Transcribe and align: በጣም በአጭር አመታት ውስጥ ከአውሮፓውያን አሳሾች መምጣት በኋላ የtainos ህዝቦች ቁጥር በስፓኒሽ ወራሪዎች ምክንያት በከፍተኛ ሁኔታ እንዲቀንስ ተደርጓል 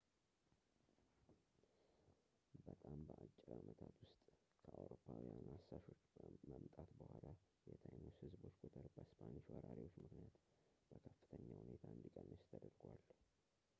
በጣም 2.67 2.95
በአጭር 3.07 3.49
አመታት 3.57 3.95
ውስጥ 4.05 4.25
ከአውሮፓውያን 4.63 5.43
አሳሾች 5.55 6.01
መምጣት 6.53 6.89
በኋላ 7.01 7.27
የtainos 7.71 8.17
ህዝቦች 8.23 8.57
ቁጥር 8.67 8.87
በስፓኒሽ 8.95 9.45
ወራሪዎች 9.55 9.97
ምክንያት 10.05 10.35
በከፍተኛ 10.93 11.47
ሁኔታ 11.61 11.85
እንዲቀንስ 11.97 12.43
ተደርጓል 12.53 13.03